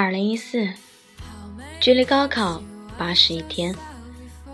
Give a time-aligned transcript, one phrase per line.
[0.00, 0.68] 二零一四，
[1.80, 2.62] 距离高考
[2.96, 3.74] 八十一天，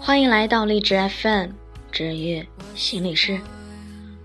[0.00, 1.50] 欢迎来到励志 FM
[1.92, 3.38] 治愈心理师。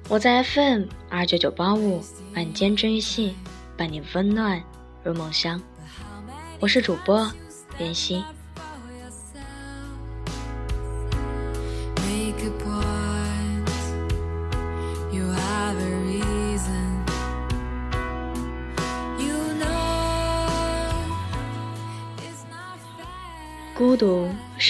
[0.08, 2.02] 我在 FM 二九九八五
[2.38, 3.36] 晚间治愈系，
[3.76, 4.63] 伴你温暖
[5.04, 5.62] 入梦乡。
[6.62, 7.30] 我是主播
[7.80, 8.23] 妍希。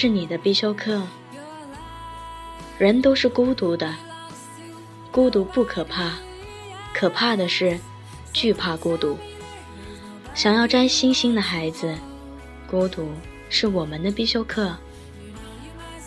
[0.00, 1.02] 是你的必修课。
[2.78, 3.94] 人都是孤独的，
[5.10, 6.14] 孤独不可怕，
[6.94, 7.78] 可怕的是
[8.32, 9.18] 惧怕孤独。
[10.34, 11.94] 想要摘星星的孩子，
[12.66, 13.10] 孤独
[13.50, 14.74] 是我们的必修课。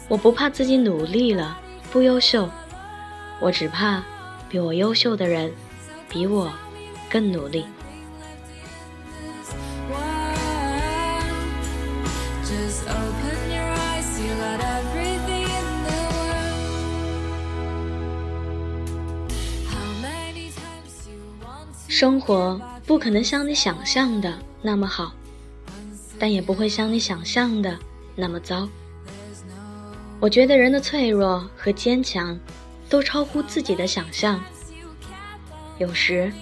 [0.08, 1.60] 我不怕自己努力了
[1.92, 2.50] 不优秀，
[3.40, 4.04] 我只怕
[4.50, 5.54] 比我优秀的人
[6.10, 6.52] 比我
[7.12, 7.64] 更努力。
[21.94, 25.14] 生活不可能像你想象的那么好，
[26.18, 27.78] 但也不会像你想象的
[28.16, 28.68] 那么糟。
[30.20, 32.36] 我觉得人的脆弱和坚强，
[32.90, 34.44] 都超乎自己的想象。
[35.78, 36.34] 有时，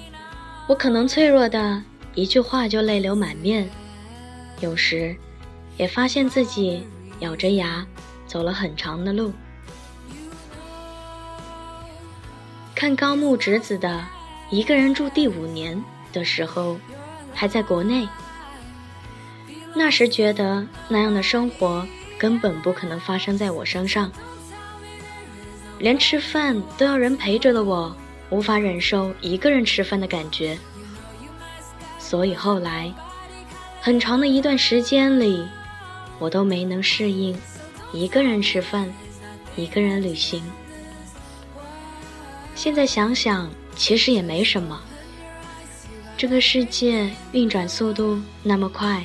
[0.69, 1.83] 我可能脆弱的
[2.15, 3.65] 一句话就泪流满面；
[4.61, 5.13] 有时，
[5.75, 6.87] 也发现自己
[7.19, 7.85] 咬着牙
[8.25, 9.33] 走了很长的路。
[12.73, 14.01] 看高木直子的。
[14.51, 16.77] 一个人住第五年的时候，
[17.33, 18.07] 还在国内。
[19.73, 24.11] 那时觉得那样的生活根本不可能发生在我身上，
[25.79, 27.95] 连吃饭都要人陪着的我，
[28.29, 30.57] 无法忍受一个人吃饭的感觉。
[31.97, 32.93] 所以后来，
[33.79, 35.47] 很长的一段时间里，
[36.19, 37.33] 我都没能适应
[37.93, 38.93] 一个人吃饭，
[39.55, 40.43] 一个人旅行。
[42.53, 43.49] 现在想想。
[43.75, 44.79] 其实也没什么。
[46.17, 49.03] 这个世界运转速度那么快，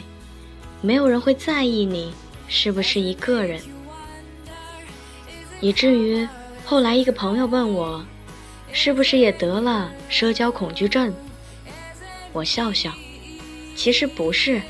[0.82, 2.12] 没有人会在意你
[2.46, 3.58] 是不是一个人。
[5.60, 6.28] 以至于
[6.64, 8.04] 后来一个朋友问我，
[8.70, 11.14] 是不是也得了社交恐惧症？
[12.34, 12.92] 我笑笑，
[13.74, 14.60] 其实不是，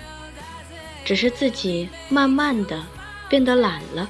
[1.05, 2.81] 只是自己慢慢的
[3.29, 4.09] 变得懒了，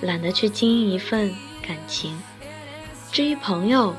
[0.00, 1.34] 懒得去经营一份
[1.66, 2.16] 感情。
[3.10, 3.92] 至于朋友。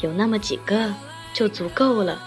[0.00, 0.94] 有那么几个
[1.32, 2.22] 就足够了。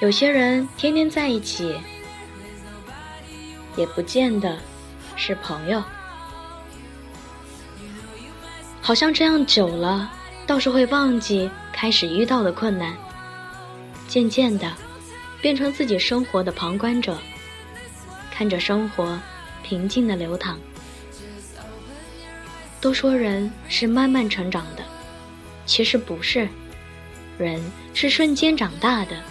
[0.00, 1.74] 有些人天天在一起，
[3.76, 4.58] 也不见得
[5.16, 5.82] 是朋友。
[8.80, 10.10] 好像这样久了，
[10.46, 12.96] 倒是会忘记开始遇到的困难。
[14.06, 14.72] 渐渐的，
[15.42, 17.18] 变成自己生活的旁观者，
[18.30, 19.18] 看着生活
[19.62, 20.58] 平静的流淌。
[22.80, 24.82] 都说人是慢慢成长的。
[25.68, 26.48] 其实不是，
[27.38, 27.62] 人
[27.92, 29.22] 是瞬间长大的，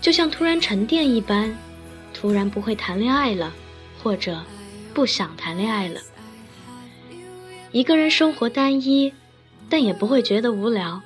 [0.00, 1.56] 就像突然沉淀一般，
[2.12, 3.54] 突然不会谈恋爱了，
[4.02, 4.42] 或者
[4.92, 6.00] 不想谈恋爱了。
[7.70, 9.14] 一个人生活单一，
[9.68, 11.00] 但也不会觉得无聊。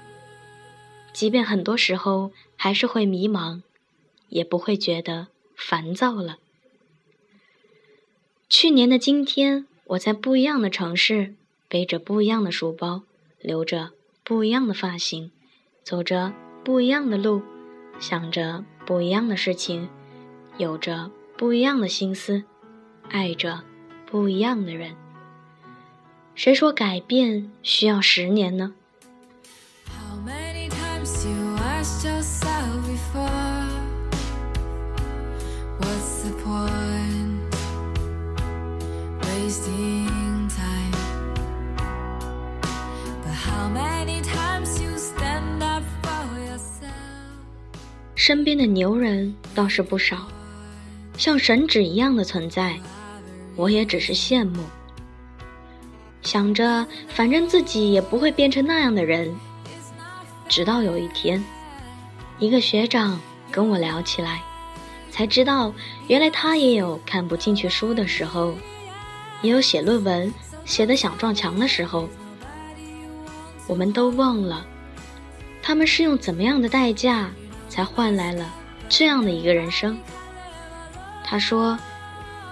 [1.13, 3.61] 即便很多时候还是会迷茫，
[4.31, 6.39] 也不会觉得烦躁了。
[8.49, 11.35] 去年的今天，我在不一样的城市，
[11.69, 13.03] 背着不一样的书包，
[13.39, 13.91] 留着。
[14.25, 15.31] 不一样的发型，
[15.83, 16.33] 走着
[16.65, 17.43] 不一样的路，
[17.99, 19.91] 想着不一样的事情，
[20.57, 22.43] 有着不一样的心思，
[23.11, 23.63] 爱着
[24.07, 24.97] 不一样的人。
[26.35, 28.75] 谁说改变需要十年呢？
[48.27, 50.27] 身边的牛人倒是不少，
[51.19, 52.75] 像神指一样的存在，
[53.55, 54.65] 我也只是羡慕。
[56.23, 59.31] 想着反正自己也不会变成那样的人，
[60.49, 61.45] 直到有一天，
[62.39, 64.41] 一个学长跟我聊起来，
[65.11, 65.75] 才知道
[66.09, 68.55] 原来他也有看不进去书的时候，
[69.43, 70.33] 也有写论文
[70.65, 72.09] 写的想撞墙的时候。
[73.67, 74.67] 我们都忘了，
[75.61, 77.31] 他们是用怎么样的代价。
[77.75, 78.55] 才换来了
[78.89, 79.99] 这样的一个人生。
[81.25, 81.77] 他说：“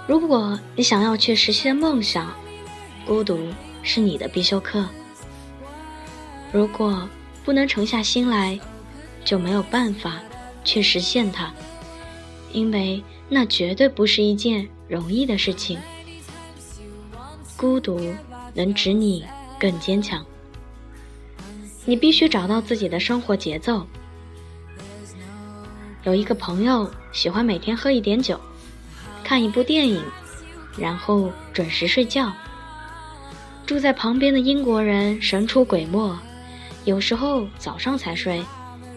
[0.08, 2.34] 如果你想要去实现梦想，
[3.06, 3.38] 孤独
[3.84, 4.84] 是你的必修课。
[6.50, 7.08] 如果
[7.44, 8.58] 不能沉下心来，
[9.24, 10.20] 就没有办法
[10.64, 11.52] 去实现它。
[12.50, 15.78] 因为那绝对不是一件容易的事情。
[17.56, 18.12] 孤独
[18.54, 19.24] 能使你
[19.56, 20.26] 更坚强。
[21.84, 23.86] 你必须找到自己的生活节奏。
[26.04, 28.40] 有一个朋友喜欢每天喝一点酒，
[29.22, 30.02] 看一部电影，
[30.76, 32.32] 然后准时睡觉。
[33.64, 36.18] 住在旁边的英国人神出鬼没，
[36.84, 38.44] 有时候早上才睡，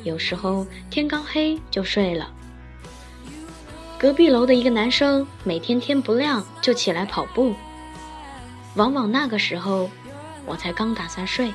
[0.03, 2.27] 有时候天刚黑就睡了。
[3.99, 7.53] 隔壁楼的一个男生每天天不亮就起来跑步，
[8.73, 9.91] 往往那个时候
[10.47, 11.53] 我才刚打算睡。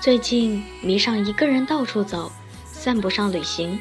[0.00, 2.32] 最近迷上一个人到处走，
[2.80, 3.78] 算不上旅行，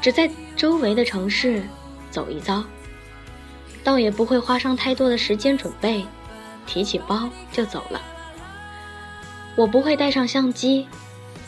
[0.00, 1.62] 只在周围的城市
[2.10, 2.64] 走一遭，
[3.84, 6.02] 倒也不会花上太多的时间准备，
[6.66, 8.00] 提起包就走了。
[9.54, 10.88] 我不会带上相机，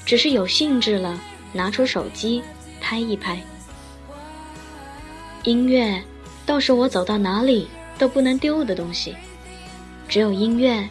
[0.05, 1.19] 只是有兴致了
[1.55, 2.43] 拿出手机
[2.83, 3.41] 拍一拍。
[5.45, 6.03] 音乐
[6.45, 7.67] 倒是我走到哪里
[7.97, 9.17] 都不能丢的东西，
[10.07, 10.87] 只有音乐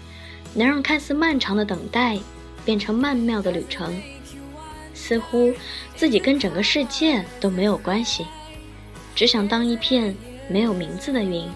[0.56, 2.18] 能让看似漫长的等待。
[2.64, 3.92] 变成曼妙的旅程，
[5.02, 5.52] 似乎
[5.96, 8.24] 自己跟整个世界都没有关系，
[9.16, 10.16] 只想当一片
[10.48, 11.50] 没有名字的云，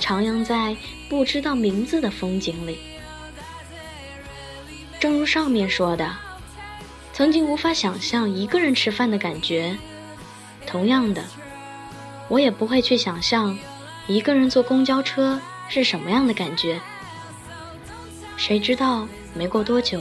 [0.00, 0.74] 徜徉在
[1.10, 2.78] 不知道名字的风景里。
[4.98, 6.10] 正如上面说的，
[7.12, 9.76] 曾经无法想象一个人吃饭的感觉，
[10.66, 11.22] 同样的，
[12.28, 13.58] 我也不会去想象
[14.06, 15.38] 一个人坐公交车
[15.68, 16.80] 是什么样的感觉。
[18.38, 19.06] 谁知道？
[19.36, 20.00] 没过多久，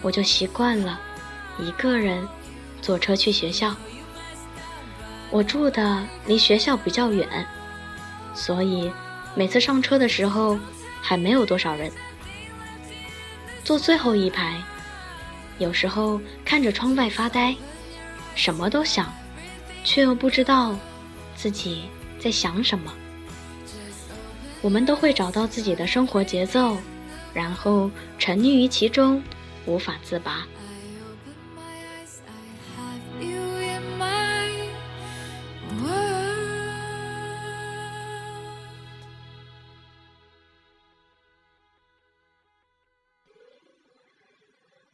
[0.00, 1.00] 我就习惯了
[1.58, 2.26] 一个人
[2.80, 3.74] 坐车去学校。
[5.30, 7.46] 我住的离学校比较远，
[8.34, 8.90] 所以
[9.34, 10.58] 每次上车的时候
[11.02, 11.90] 还没有多少人。
[13.64, 14.62] 坐最后一排，
[15.58, 17.54] 有时候看着窗外发呆，
[18.34, 19.12] 什么都想，
[19.84, 20.74] 却又不知道
[21.36, 21.82] 自己
[22.18, 22.92] 在想什么。
[24.62, 26.76] 我们都会找到自己的生活节奏。
[27.34, 29.22] 然后沉溺于其中，
[29.66, 30.46] 无法自拔。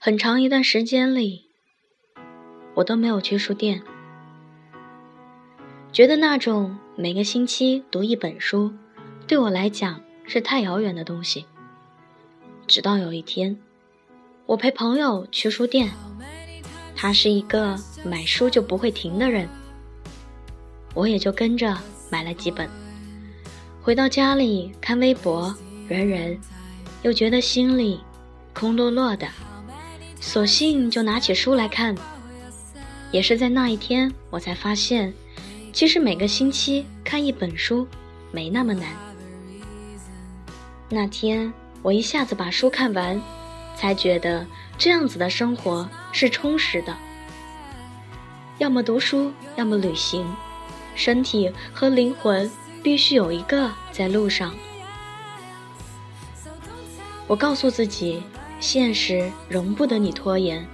[0.07, 1.47] 很长一段时间里，
[2.75, 3.81] 我都没有去书店，
[5.95, 8.71] 觉得那种每个星期读一本书，
[9.27, 11.47] 对我来讲是太遥远的东西。
[12.67, 13.59] 直到有一天，
[14.45, 15.91] 我陪朋友去书店，
[16.95, 17.75] 他是一个
[18.05, 19.49] 买书就不会停的人，
[20.93, 21.75] 我也就跟着
[22.11, 22.69] 买了几本。
[23.81, 25.57] 回到家里看微博、
[25.89, 26.39] 人人，
[27.03, 28.01] 又觉得心里
[28.53, 29.27] 空落落的，
[30.27, 31.95] 索性就拿起书来看。
[33.13, 35.13] 也是在那一天，我才发现，
[35.73, 37.87] 其实每个星期看一本书
[38.33, 38.89] 没那么难。
[40.89, 41.53] 那天。
[41.83, 43.21] 我一下子把书看完，
[43.77, 44.47] 才觉得
[44.79, 46.97] 这样子的生活是充实的。
[48.57, 50.27] 要么读书，要么旅行，
[50.95, 52.51] 身体和灵魂
[52.83, 54.55] 必须有一个在路上。
[57.27, 58.23] 我告诉自己，
[58.61, 60.67] 现实容不得你拖延，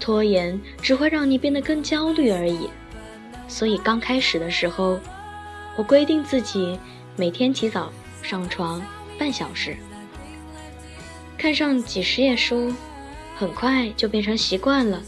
[0.00, 2.68] 拖延只会让你变得更焦虑而已。
[3.48, 4.98] 所以刚开始的时候，
[5.76, 6.78] 我规定自己
[7.16, 8.82] 每天起早上床
[9.18, 9.76] 半小时。
[11.38, 12.72] 看上几十页书，
[13.36, 15.02] 很快就变成习惯了。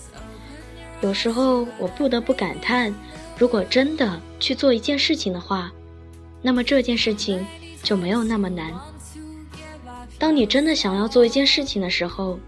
[1.00, 2.94] 有时候我不得不感叹：
[3.38, 5.73] 如果真的去做一件事情的话，
[6.42, 7.44] 那么这件事情
[7.83, 8.73] 就没有那么难。
[10.25, 12.38] 当你真的想要做一件事情的时候，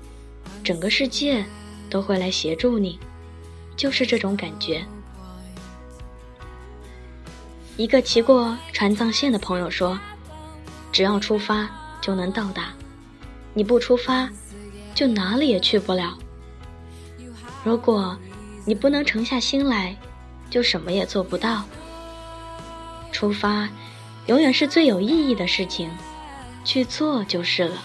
[0.65, 1.45] 整个世界
[1.91, 2.99] 都会来协助你，
[3.77, 4.83] 就是这种感觉。
[7.77, 10.01] 一个骑过川藏线的朋友说
[10.91, 11.69] ：“只要出发，
[12.01, 12.73] 就能到达。”
[13.53, 14.27] 你不出发，
[14.95, 16.17] 就哪里也去不了。
[17.63, 18.17] 如果
[18.65, 19.95] 你不能沉下心来，
[20.49, 21.63] 就什么也做不到。
[23.13, 23.69] 出发，
[24.29, 25.91] 永远是最有意义的事情，
[26.67, 27.83] 去做就是了。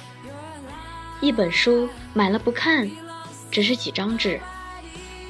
[1.22, 2.90] 一本书买了不看，
[3.52, 4.40] 只是几张纸；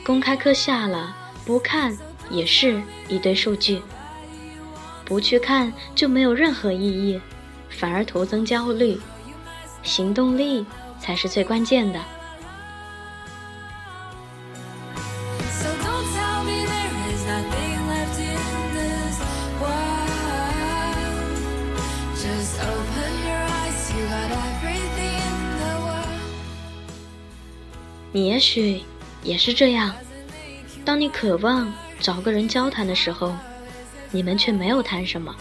[0.06, 1.16] 公开课下了
[1.46, 1.96] 不看，
[2.30, 3.82] 也是一堆数据。
[5.04, 7.20] 不去看就没有任何意义，
[7.70, 8.98] 反而徒增焦虑。
[9.84, 10.66] 行动力
[11.00, 12.00] 才是最关键的。
[28.12, 28.82] 你也许
[29.24, 29.96] 也是这样，
[30.84, 33.34] 当你渴望找个人交谈的时候，
[34.12, 35.36] 你们却没有谈什么。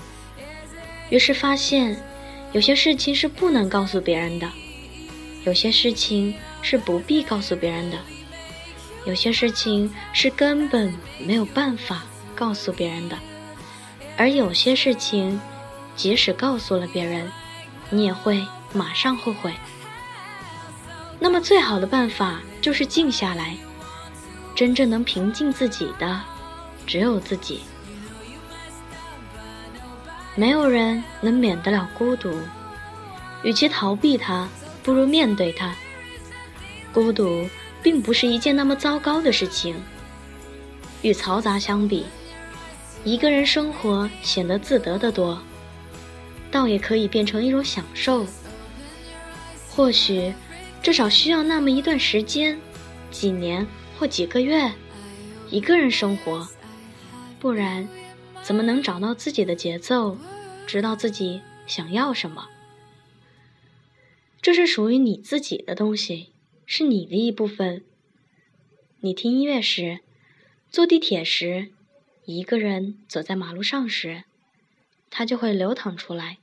[1.09, 2.01] 于是发现，
[2.53, 4.49] 有些事情是不能告诉别人的，
[5.45, 7.99] 有些事情是不必告诉别人的，
[9.05, 12.05] 有些事情是根本没有办法
[12.37, 13.19] 告诉别人的，
[14.17, 15.41] 而有些事情，
[15.97, 17.29] 即使告诉了别人，
[17.91, 19.53] 你也会马上后悔。
[21.23, 23.57] 那么，最好的办法就是静下来。
[24.55, 26.21] 真正能平静自己的，
[26.87, 27.61] 只有自己。
[30.35, 32.35] 没有人能免得了孤独，
[33.43, 34.49] 与其逃避它，
[34.83, 35.75] 不如面对它。
[36.93, 37.49] 孤独
[37.83, 39.77] 并不是一件那么糟糕的事情。
[41.03, 42.07] 与嘈杂相比，
[43.05, 45.41] 一个人生活显得自得的多，
[46.51, 48.27] 倒也可以变成一种享受。
[49.71, 50.35] 或许，
[50.83, 52.59] 至少需要那么一段时间，
[53.11, 53.67] 几年。
[53.99, 54.73] 或几个月，
[55.51, 56.49] 一个人生活，
[57.39, 57.87] 不然，
[58.43, 60.17] 怎么能找到自己的节奏，
[60.67, 62.49] 知道自己想要什么？
[64.41, 66.33] 这是属于你自己的东西，
[66.65, 67.85] 是你的一部分。
[69.01, 70.01] 你听音乐时，
[70.71, 71.69] 坐地铁时，
[72.25, 74.25] 一个人走在马路上时，
[75.11, 76.39] 它就会流淌出来，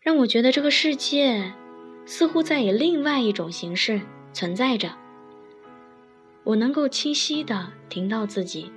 [0.00, 1.54] 让我觉得这个世界
[2.08, 4.00] 似乎在以另外一种形式
[4.32, 4.90] 存在着。
[6.42, 8.72] 我能够清晰的听到自己。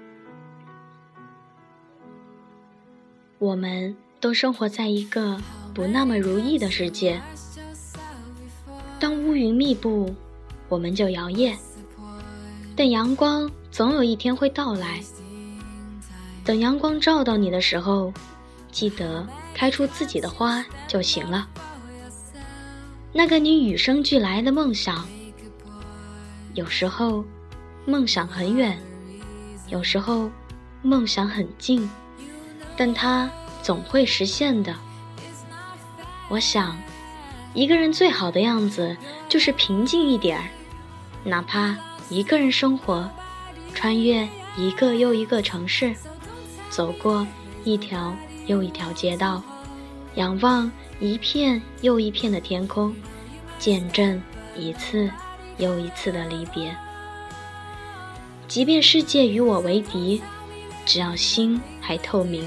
[3.39, 5.39] 我们都生活在一个
[5.73, 7.21] 不那么如意的世界。
[8.99, 10.13] 当乌云密布，
[10.67, 11.55] 我们就摇曳。
[12.75, 14.99] 但阳光总有一天会到来。
[16.43, 18.13] 等阳光照到你的时候，
[18.73, 21.47] 记得开出自己的花就行了。
[23.13, 25.07] 那个你与生俱来的梦想，
[26.53, 27.23] 有时候。
[27.83, 28.79] 梦想很远，
[29.69, 30.29] 有时候
[30.83, 31.89] 梦想很近，
[32.77, 33.27] 但它
[33.63, 34.75] 总会实现的。
[36.29, 36.77] 我想，
[37.55, 38.95] 一个人最好的样子
[39.27, 40.45] 就是平静一点儿，
[41.23, 41.75] 哪怕
[42.07, 43.09] 一个人生活，
[43.73, 45.95] 穿越一个又一个城市，
[46.69, 47.25] 走过
[47.63, 48.15] 一条
[48.45, 49.41] 又一条街道，
[50.15, 52.93] 仰望一片又一片的天空，
[53.57, 54.21] 见证
[54.57, 55.09] 一次
[55.57, 56.75] 又一次的离别。
[58.47, 60.21] 即便世界与我为敌，
[60.85, 62.45] 只要心还透明，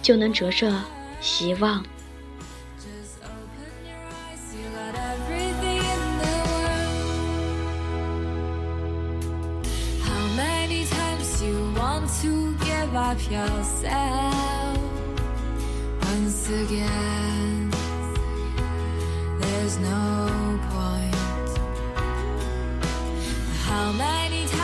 [0.00, 0.72] 就能折射
[1.20, 1.84] 希望。
[16.30, 17.70] again.
[19.40, 21.58] There's no point.
[23.64, 24.59] How many times?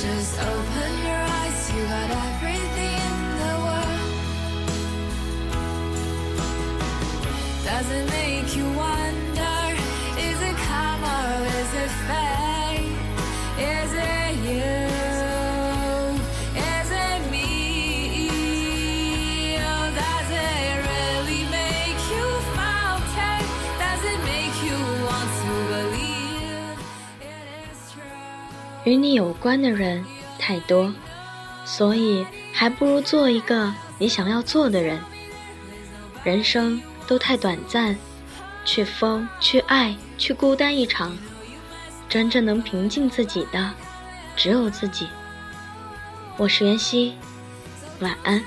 [0.00, 4.10] Just open your eyes, you got everything in the world.
[7.64, 9.07] Doesn't make you wild.
[28.88, 30.02] 与你有关的人
[30.38, 30.90] 太多，
[31.66, 34.98] 所以还不如做一个你想要做的人。
[36.24, 37.94] 人生都太短暂，
[38.64, 41.14] 去疯，去爱，去孤单一场。
[42.08, 43.70] 真正能平静自己的，
[44.34, 45.06] 只有自己。
[46.38, 47.12] 我是袁熙，
[48.00, 48.42] 晚安。